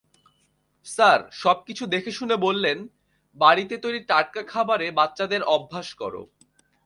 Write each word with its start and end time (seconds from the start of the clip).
Sir 0.85 1.19
সবকিছু 1.33 1.83
দেখেশুনে 1.85 2.35
বললেন, 2.37 2.77
বাড়িতে 3.37 3.75
তৈরি 3.77 3.99
টাটকা 4.09 4.41
খাবারে 4.43 4.87
বাচ্চাদের 4.91 5.41
অভ্যাস 5.55 5.87
করো। 5.93 6.21